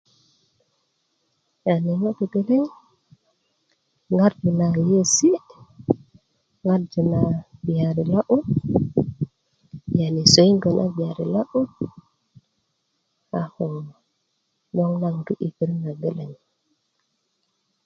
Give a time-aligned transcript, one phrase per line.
[1.67, 2.75] yani ŋo' togeleŋ a
[4.17, 5.41] ŋarju na yeiyesi'
[6.65, 7.19] ŋarju na
[7.61, 8.45] gbiyari lo'but
[9.99, 11.71] yani sowingo na bgeyari lo'but
[13.39, 13.65] a ko
[14.71, 16.31] gboŋ na ŋutu' yi pirit nageleŋ